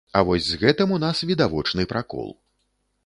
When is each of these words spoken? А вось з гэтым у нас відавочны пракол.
А 0.19 0.21
вось 0.27 0.45
з 0.47 0.57
гэтым 0.61 0.95
у 0.95 0.97
нас 1.03 1.21
відавочны 1.33 1.85
пракол. 1.93 2.29